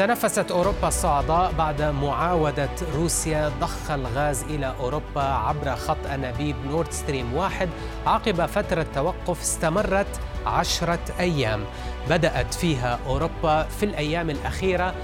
[0.00, 7.34] تنفست أوروبا الصعداء بعد معاودة روسيا ضخ الغاز إلى أوروبا عبر خط أنابيب نورد ستريم
[7.34, 7.68] واحد
[8.06, 11.64] عقب فترة توقف استمرت عشرة أيام
[12.10, 14.94] بدأت فيها أوروبا في الأيام الأخيرة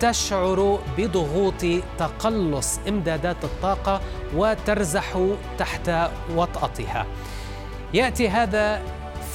[0.00, 1.64] تشعر بضغوط
[1.98, 4.00] تقلص إمدادات الطاقة
[4.36, 5.18] وترزح
[5.58, 5.90] تحت
[6.36, 7.06] وطأتها.
[7.94, 8.82] يأتي هذا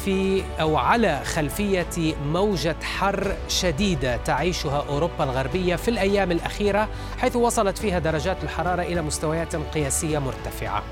[0.08, 7.78] في أو على خلفية موجة حر شديدة تعيشها أوروبا الغربية في الأيام الأخيرة حيث وصلت
[7.78, 10.84] فيها درجات الحرارة إلى مستويات قياسية مرتفعة.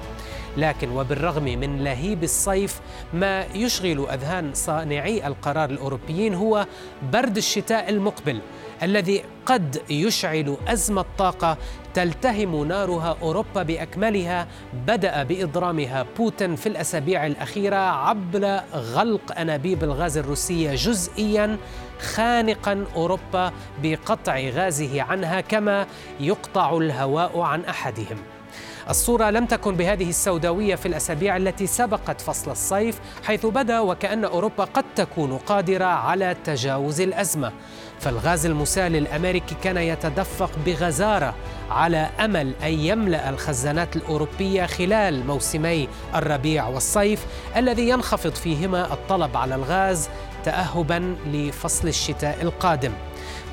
[0.58, 2.80] لكن وبالرغم من لهيب الصيف
[3.14, 6.66] ما يشغل أذهان صانعي القرار الأوروبيين هو
[7.14, 8.42] برد الشتاء المقبل
[8.84, 11.58] الذي قد يشعل أزمة طاقة
[11.94, 14.48] تلتهم نارها أوروبا بأكملها
[14.88, 16.06] بدأ بإضرامها.
[16.18, 21.58] بوتين في الأسابيع الأخيرة عبر غلق أنابيب الغاز الروسيه جزئيا
[22.00, 23.52] خانقا أوروبا
[23.84, 25.88] بقطع غازه عنها كما
[26.20, 28.18] يقطع الهواء عن أحدهم.
[28.90, 34.64] الصورة لم تكن بهذه السوداوية في الأسابيع التي سبقت فصل الصيف حيث بدا وكأن أوروبا
[34.64, 37.52] قد تكون قادرة على تجاوز الأزمة.
[38.00, 41.36] فالغاز المسال الامريكي كان يتدفق بغزارة
[41.70, 49.56] على أمل أن يملأ الخزانات الأوروبية خلال موسمي الربيع والصيف الذي ينخفض فيهما الطلب على
[49.56, 50.10] الغاز
[50.44, 52.92] تاهبا لفصل الشتاء القادم.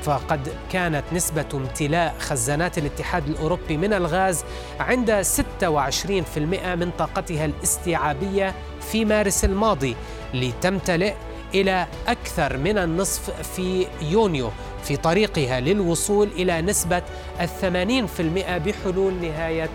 [0.02, 4.44] فقد كانت نسبة امتلاء خزانات الاتحاد الأوروبي من الغاز
[4.80, 6.38] عند 26%
[6.74, 9.96] من طاقتها الاستيعابية في مارس الماضي
[10.34, 11.14] لتمتلئ
[11.54, 14.50] إلى أكثر من النصف في يونيو
[14.82, 17.02] في طريقها للوصول إلى نسبة
[17.40, 19.70] الثمانين في المئة بحلول نهاية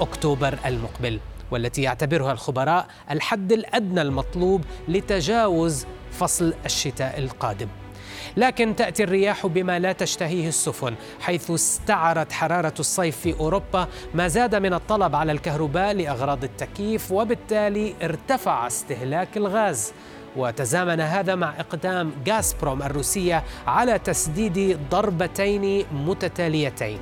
[0.00, 1.20] أكتوبر المقبل
[1.50, 7.68] والتي يعتبرها الخبراء الحد الأدنى المطلوب لتجاوز فصل الشتاء القادم.
[8.36, 14.54] لكن تأتي الرياح بما لا تشتهيه السفن حيث استعرت حرارة الصيف في أوروبا ما زاد
[14.54, 19.92] من الطلب على الكهرباء لأغراض التكييف وبالتالي ارتفع استهلاك الغاز.
[20.36, 26.98] وتزامن هذا مع إقدام غازبروم الروسية على تسديد ضربتين متتاليتين.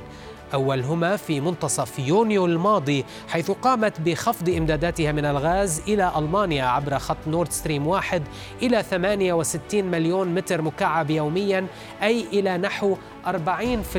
[0.53, 7.17] أولهما في منتصف يونيو الماضي حيث قامت بخفض إمداداتها من الغاز إلى ألمانيا عبر خط
[7.27, 8.23] نورد ستريم واحد
[8.61, 11.67] إلى 68 مليون متر مكعب يوميا
[12.03, 13.97] أي إلى نحو 40%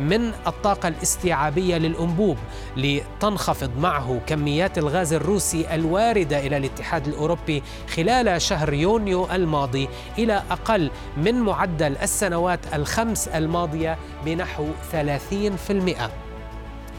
[0.00, 2.36] من الطاقة الاستيعابية للأنبوب
[2.76, 7.62] لتنخفض معه كميات الغاز الروسي الواردة إلى الاتحاد الأوروبي
[7.96, 16.31] خلال شهر يونيو الماضي إلى أقل من معدل السنوات الخمس الماضية بنحو 30%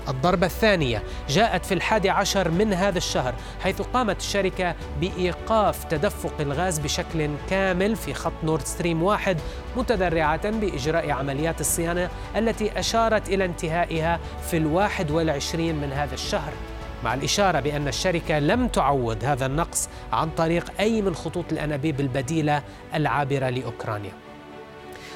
[0.07, 6.79] الضربة الثانية جاءت في الحادي عشر من هذا الشهر حيث قامت الشركة بإيقاف تدفق الغاز
[6.79, 9.37] بشكل كامل في خط نورد ستريم واحد
[9.77, 14.19] متذرعة بإجراء عمليات الصيانة التي أشارت إلى انتهائها
[14.49, 16.53] في الواحد والعشرين من هذا الشهر.
[17.03, 22.63] مع الإشارة بأن الشركة لم تعوض هذا النقص عن طريق أي من خطوط الأنابيب البديلة
[22.95, 24.11] العابرة لأوكرانيا.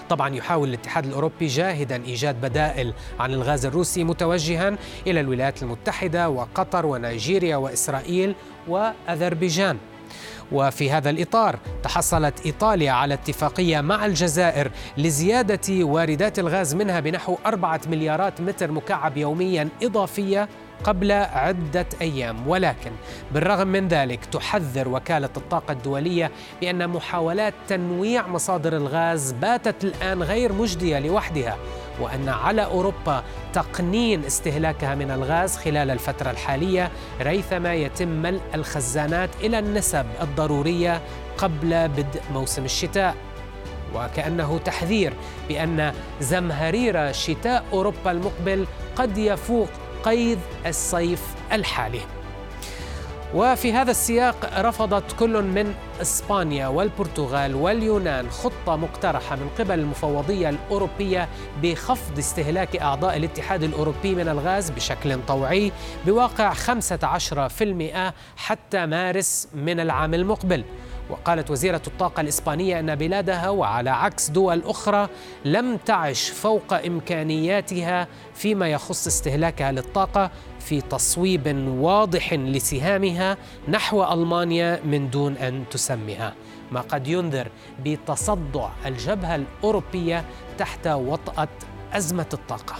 [0.10, 6.86] طبعا يحاول الاتحاد الأوروبي جاهدا إيجاد بدائل عن الغاز الروسي متوجها إلى الولايات المتحدة وقطر
[6.86, 8.36] ونيجيريا وإسرائيل
[8.68, 9.78] وأذربيجان.
[10.52, 17.82] وفي هذا الإطار تحصلت إيطاليا على اتفاقية مع الجزائر لزيادة واردات الغاز منها بنحو أربعة
[17.90, 20.50] مليارات متر مكعب يوميا إضافية
[20.84, 22.48] قبل عدة أيام.
[22.48, 22.92] ولكن
[23.32, 30.54] بالرغم من ذلك تحذر وكالة الطاقة الدولية بأن محاولات تنويع مصادر الغاز باتت الآن غير
[30.54, 31.58] مجدية لوحدها
[32.02, 33.24] وأن على أوروبا
[33.54, 36.92] تقنين استهلاكها من الغاز خلال الفترة الحالية
[37.22, 41.02] ريثما يتم ملء الخزانات إلى النسب الضرورية
[41.38, 43.16] قبل بدء موسم الشتاء.
[43.96, 45.14] وكأنه تحذير
[45.50, 49.70] بأن زمهرير شتاء أوروبا المقبل قد يفوق
[50.08, 51.22] قيد الصيف
[51.52, 52.00] الحالي.
[53.36, 61.30] وفي هذا السياق رفضت كل من إسبانيا والبرتغال واليونان خطة مقترحة من قبل المفوضية الأوروبية
[61.64, 65.72] بخفض استهلاك أعضاء الاتحاد الأوروبي من الغاز بشكل طوعي
[66.06, 70.64] بواقع 15% حتى مارس من العام المقبل.
[71.10, 75.10] وقالت وزيرة الطاقة الإسبانية أن بلادها وعلى عكس دول أخرى
[75.46, 83.38] لم تعش فوق إمكانياتها فيما يخص استهلاكها للطاقة في تصويب واضح لسهامها
[83.68, 86.34] نحو ألمانيا من دون أن تسمها
[86.72, 87.48] ما قد ينذر
[87.86, 90.26] بتصدع الجبهة الأوروبية
[90.58, 91.48] تحت وطأة
[91.94, 92.76] أزمة الطاقة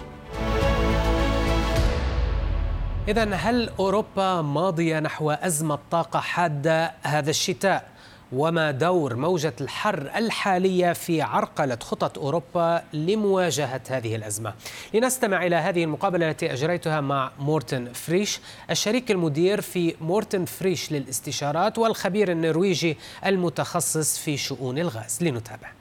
[3.08, 7.97] إذا هل أوروبا ماضية نحو أزمة طاقة حادة هذا الشتاء؟
[8.32, 14.54] وما دور موجة الحر الحالية في عرقلة خطط أوروبا لمواجهة هذه الأزمة.
[14.94, 18.40] لنستمع إلى هذه المقابلة التي أجريتها مع مورتن فريش
[18.70, 25.24] الشريك المدير في مورتن فريش للاستشارات والخبير النرويجي المتخصص في شؤون الغاز.
[25.24, 25.72] لنتابع.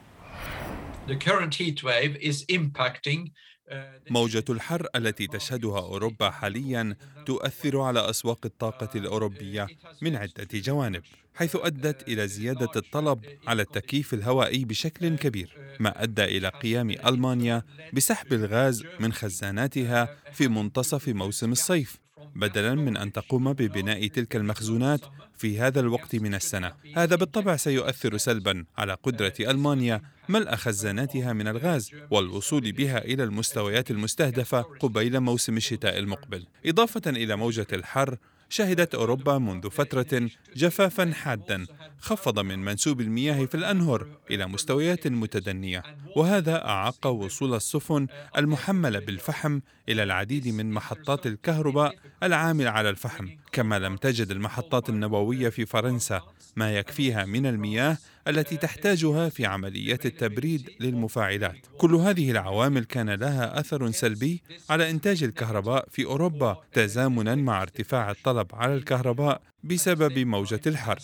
[1.09, 3.31] The current heat wave is impacting
[4.11, 6.97] موجة الحر التي تشهدها أوروبا حاليا
[7.27, 9.67] تؤثر على أسواق الطاقة الأوروبية
[10.03, 11.03] من عدة جوانب
[11.35, 17.63] حيث أدت إلى زيادة الطلب على التكييف الهوائي بشكل كبير ما أدى إلى قيام ألمانيا
[17.93, 22.06] بسحب الغاز من خزاناتها في منتصف موسم الصيف.
[22.37, 25.01] بدلا من أن تقوم ببناء تلك المخزونات
[25.39, 26.73] في هذا الوقت من السنة.
[26.97, 33.91] هذا بالطبع سيؤثر سلبا على قدرة ألمانيا ملء خزاناتها من الغاز والوصول بها إلى المستويات
[33.91, 36.47] المستهدفة قبيل موسم الشتاء المقبل.
[36.67, 38.17] إضافة إلى موجة الحر
[38.49, 41.67] شهدت أوروبا منذ فترة جفافا حادا
[42.01, 45.83] خفض من منسوب المياه في الأنهر إلى مستويات متدنية
[46.17, 48.07] وهذا اعاق وصول السفن
[48.37, 53.29] المحملة بالفحم إلى العديد من محطات الكهرباء العامله على الفحم.
[53.57, 56.23] كما لم تجد المحطات النووية في فرنسا
[56.57, 57.99] ما يكفيها من المياه
[58.29, 61.57] التي تحتاجها في عمليات التبريد للمفاعلات.
[61.79, 68.11] كل هذه العوامل كان لها أثر سلبي على إنتاج الكهرباء في أوروبا تزامنا مع ارتفاع
[68.11, 70.99] الطلب على الكهرباء بسبب موجة الحر.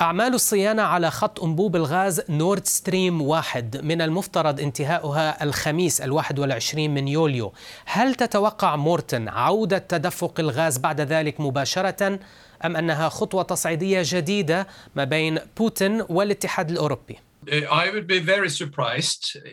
[0.00, 3.76] أعمال الصيانة على خط أنبوب الغاز نورد ستريم واحد.
[3.84, 7.52] من المفترض انتهاؤها الخميس الواحد والعشرين من يوليو.
[7.84, 12.18] هل تتوقع مورتن عودة تدفق الغاز بعد ذلك مباشرة؟
[12.64, 14.66] أم أنها خطوة تصعيدية جديدة
[14.96, 17.18] ما بين بوتين والاتحاد الأوروبي؟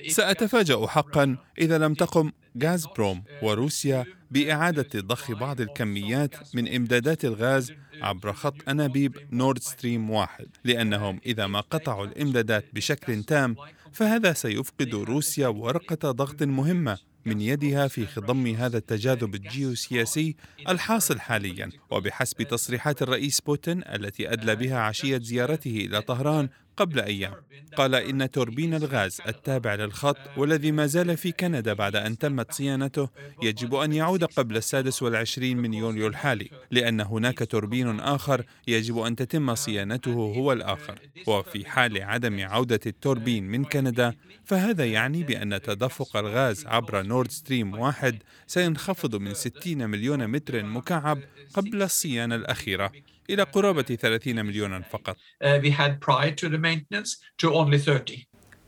[0.08, 2.32] سأتفاجأ حقا إذا لم تقم
[2.64, 10.48] غازبروم وروسيا بإعادة ضخ بعض الكميات من إمدادات الغاز عبر خط أنابيب نورد ستريم واحد.
[10.64, 13.56] لأنهم إذا ما قطعوا الإمدادات بشكل تام
[13.94, 20.36] فهذا سيفقد روسيا ورقة ضغط مهمة من يدها في خضم هذا التجاذب الجيوسياسي
[20.70, 21.70] الحاصل حاليا.
[21.92, 26.50] وبحسب تصريحات الرئيس بوتين التي ادلى بها عشيه زيارته إلى طهران
[26.80, 27.34] قبل أيام.
[27.76, 33.10] قال إن توربين الغاز التابع للخط والذي ما زال في كندا بعد أن تمت صيانته
[33.44, 39.16] يجب أن يعود قبل السادس والعشرين من يوليو الحالي لأن هناك توربين آخر يجب أن
[39.16, 41.00] تتم صيانته هو الآخر.
[41.28, 44.14] وفي حال عدم عودة التوربين من كندا
[44.46, 51.20] فهذا يعني بأن تدفق الغاز عبر نورد ستريم واحد سينخفض من 60 مليون متر مكعب
[51.54, 52.92] قبل الصيانة الأخيرة.
[53.30, 55.16] إلى قرابة 30 مليونا فقط.
[55.16, 55.48] Uh,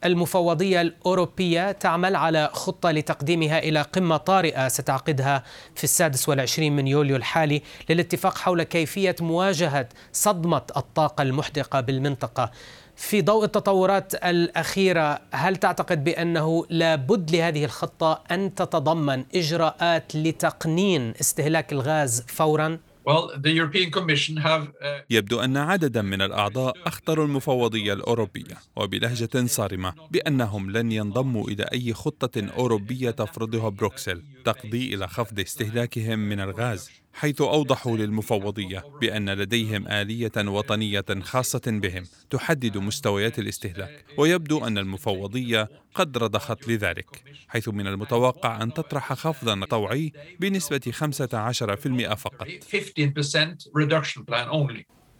[0.05, 5.43] المفوضية الأوروبية تعمل على خطة لتقديمها إلى قمة طارئة ستعقدها
[5.75, 12.51] في السادس والعشرين من يوليو الحالي للاتفاق حول كيفية مواجهة صدمة الطاقة المحدقة بالمنطقة
[12.95, 21.71] في ضوء التطورات الأخيرة هل تعتقد بأنه لابد لهذه الخطة أن تتضمن إجراءات لتقنين استهلاك
[21.71, 23.27] الغاز فوراً؟ Uh,
[25.09, 31.93] يبدو أن عددا من الأعضاء أخطروا المفوضية الأوروبية وبلهجة صارمة بأنهم لن ينضموا إلى أي
[31.93, 34.23] خطة أوروبية تفرضها بروكسل.
[34.45, 42.03] تقضي إلى خفض استهلاكهم من الغاز حيث أوضحوا للمفوضية بأن لديهم آلية وطنية خاصة بهم
[42.29, 49.65] تحدد مستويات الاستهلاك ويبدو أن المفوضية قد رضخت لذلك حيث من المتوقع أن تطرح خفضا
[49.65, 52.47] طوعي بنسبة 15% فقط.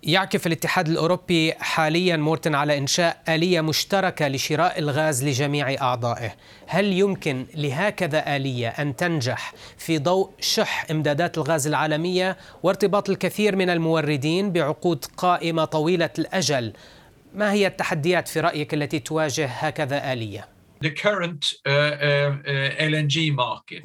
[0.03, 6.36] يعكف الاتحاد الأوروبي حاليا مورتن على إنشاء آلية مشتركة لشراء الغاز لجميع أعضائه،
[6.67, 13.70] هل يمكن لهكذا آلية أن تنجح في ضوء شح إمدادات الغاز العالمية وارتباط الكثير من
[13.70, 16.74] الموردين بعقود قائمة طويلة الأجل؟
[17.36, 20.61] ما هي التحديات في رأيك التي تواجه هكذا آلية؟
[21.66, 22.82] Uh, uh,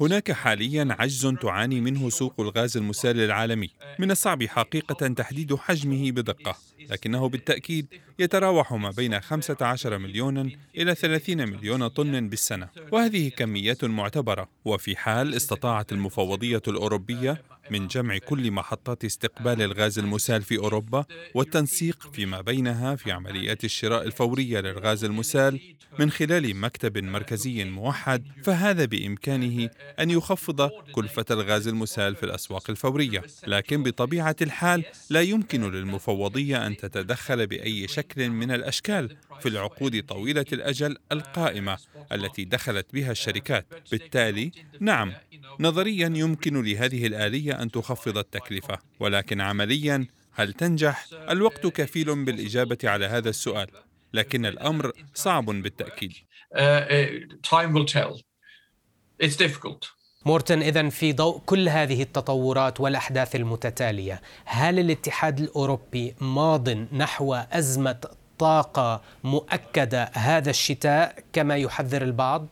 [0.01, 3.69] هناك حاليا عجز تعاني منه سوق الغاز المسال العالمي.
[3.99, 6.55] من الصعب حقيقة تحديد حجمه بدقة.
[6.89, 7.87] لكنه بالتأكيد
[8.19, 12.69] يتراوح ما بين 15 مليون إلى 30 مليون طن بالسنة.
[12.91, 14.49] وهذه كميات معتبرة.
[14.65, 22.13] وفي حال استطاعت المفوضية الأوروبية من جمع كل محطات استقبال الغاز المسال في أوروبا والتنسيق
[22.13, 25.59] فيما بينها في عمليات الشراء الفورية للغاز المسال
[25.99, 29.69] من خلال مكتب مركزي موحد فهذا بإمكانه
[29.99, 33.23] أن يخفض كلفة الغاز المسال في الأسواق الفورية.
[33.47, 40.45] لكن بطبيعة الحال لا يمكن للمفوضية أن تتدخل بأي شكل من الأشكال في العقود طويلة
[40.53, 41.77] الأجل القائمة
[42.11, 45.13] التي دخلت بها الشركات بالتالي نعم
[45.59, 53.05] نظريا يمكن لهذه الآلية أن تخفض التكلفة ولكن عمليا هل تنجح؟ الوقت كفيل بالإجابة على
[53.05, 53.67] هذا السؤال
[54.13, 57.05] لكن الأمر صعب بالتأكيد uh, uh,
[57.41, 58.21] time will tell.
[59.19, 59.97] It's difficult.
[60.25, 68.01] مورتن إذا في ضوء كل هذه التطورات والأحداث المتتالية هل الاتحاد الأوروبي ماض نحو أزمة
[68.39, 72.47] طاقة مؤكدة هذا الشتاء كما يحذر البعض؟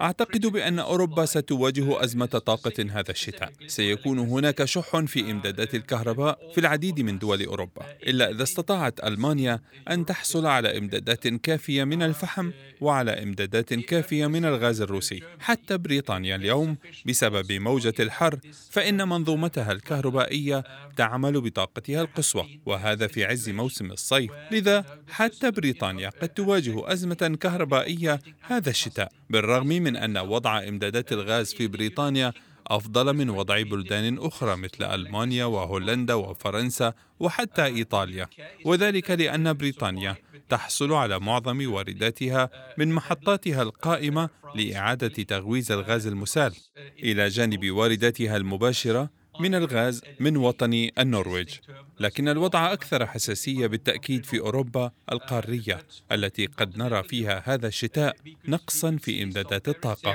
[0.00, 3.52] أعتقد بأن أوروبا ستواجه أزمة طاقة هذا الشتاء.
[3.66, 7.82] سيكون هناك شح في إمدادات الكهرباء في العديد من دول أوروبا.
[8.06, 14.44] إلا إذا استطاعت ألمانيا أن تحصل على إمدادات كافية من الفحم وعلى إمدادات كافية من
[14.44, 15.20] الغاز الروسي.
[15.40, 18.38] حتى بريطانيا اليوم بسبب موجة الحر
[18.70, 20.64] فإن منظومتها الكهربائية
[20.96, 24.30] تعمل بطاقتها القصوى وهذا في عز موسم الصيف.
[24.50, 31.54] لذا حتى بريطانيا قد تواجه أزمة كهربائية هذا الشتاء بالرغم من أن وضع إمدادات الغاز
[31.54, 32.32] في بريطانيا
[32.66, 38.28] أفضل من وضع بلدان أخرى مثل ألمانيا وهولندا وفرنسا وحتى إيطاليا.
[38.64, 40.16] وذلك لأن بريطانيا
[40.48, 46.54] تحصل على معظم وارداتها من محطاتها القائمة لإعادة تغويز الغاز المسال.
[46.98, 51.48] إلى جانب وارداتها المباشرة من الغاز من وطن النرويج
[52.00, 55.78] لكن الوضع أكثر حساسية بالتأكيد في أوروبا القارية
[56.12, 58.16] التي قد نرى فيها هذا الشتاء
[58.48, 60.14] نقصا في إمدادات الطاقة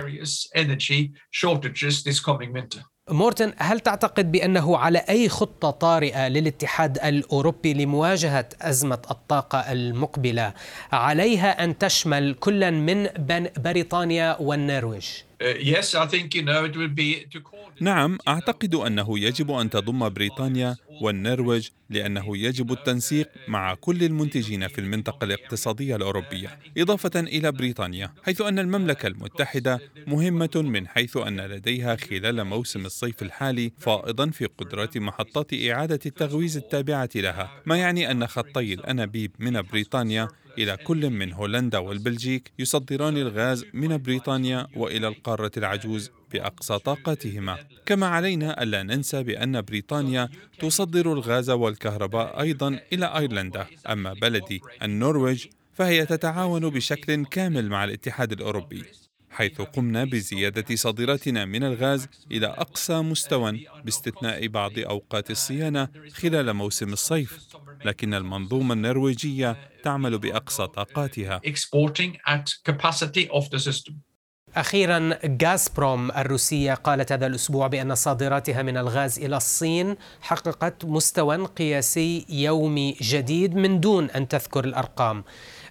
[3.09, 10.53] مورتن هل تعتقد بأنه على أي خطة طارئة للاتحاد الأوروبي لمواجهة أزمة الطاقة المقبلة
[10.91, 13.09] عليها أن تشمل كلا من
[13.57, 15.07] بريطانيا والنرويج؟
[17.79, 24.81] نعم اعتقد انه يجب ان تضم بريطانيا والنرويج لأنه يجب التنسيق مع كل المنتجين في
[24.81, 31.95] المنطقة الاقتصاديه الاوروبيه اضافه إلى بريطانيا حيث ان المملكه المتحده مهمه من حيث ان لديها
[31.95, 38.27] خلال موسم الصيف الحالي فائضا في قدرات محطات اعاده التغويز التابعه لها ما يعني ان
[38.27, 45.51] خطي الانابيب من بريطانيا إلى كل من هولندا والبلجيك يصدران الغاز من بريطانيا وإلى القارة
[45.57, 53.67] العجوز بأقصى طاقتهما كما علينا ألا ننسى بأن بريطانيا تصدر الغاز والكهرباء أيضا إلى أيرلندا.
[53.89, 58.83] أما بلدي النرويج فهي تتعاون بشكل كامل مع الاتحاد الأوروبي
[59.29, 66.93] حيث قمنا بزيادة صادراتنا من الغاز إلى أقصى مستوى باستثناء بعض أوقات الصيانة خلال موسم
[66.93, 67.39] الصيف.
[67.85, 71.41] لكن المنظومة النرويجية تعمل بأقصى طاقاتها.
[74.55, 82.25] أخيرا غازبروم الروسية قالت هذا الأسبوع بأن صادراتها من الغاز إلى الصين حققت مستوى قياسي
[82.29, 85.23] يومي جديد من دون أن تذكر الأرقام.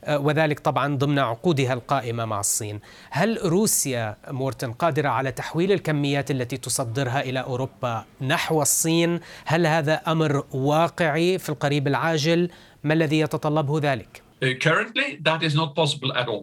[0.08, 2.80] وذلك طبعا ضمن عقودها القائمة مع الصين.
[3.10, 9.94] هل روسيا مورتن قادرة على تحويل الكميات التي تصدرها إلى أوروبا نحو الصين؟ هل هذا
[9.94, 12.50] أمر واقعي في القريب العاجل؟
[12.84, 14.22] ما الذي يتطلبه ذلك؟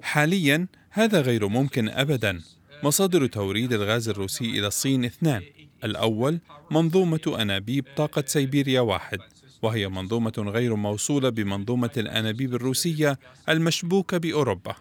[0.04, 2.42] حاليا هذا غير ممكن أبدا.
[2.84, 5.42] مصادر توريد الغاز الروسي إلى الصين اثنان.
[5.84, 6.40] الأول
[6.72, 9.20] منظومة أنابيب طاقة سيبيريا واحد.
[9.64, 14.76] وهي منظومة غير موصولة بمنظومة الأنابيب الروسية المشبوكة بأوروبا.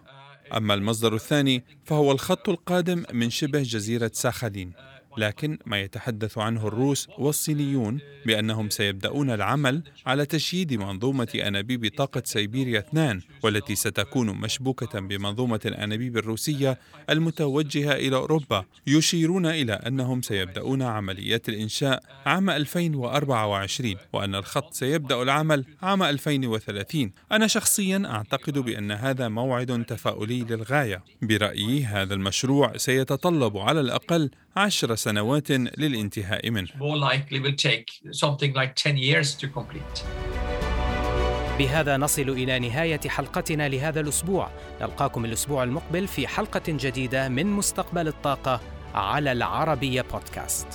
[0.57, 4.73] أما المصدر الثاني فهو الخط القادم من شبه جزيرة ساخالين.
[5.19, 12.79] لكن ما يتحدث عنه الروس والصينيون بأنهم سيبدأون العمل على تشييد منظومة أنابيب طاقة سيبيريا
[12.79, 16.79] 2 والتي ستكون مشبوكة بمنظومة الأنابيب الروسية
[17.11, 25.65] المتوجهة إلى أوروبا يشيرون إلى أنهم سيبدأون عمليات الإنشاء عام 2024 وأن الخط سيبدأ العمل
[25.83, 31.05] عام 2030 أنا شخصيا أعتقد بأن هذا موعد تفاؤلي للغاية.
[31.23, 36.69] برأيي هذا المشروع سيتطلب على الأقل عشر سنوات للانتهاء منه.
[41.59, 44.51] بهذا نصل إلى نهاية حلقتنا لهذا الأسبوع.
[44.81, 48.61] نلقاكم الأسبوع المقبل في حلقة جديدة من مستقبل الطاقة
[48.95, 50.67] على العربية بودكاست.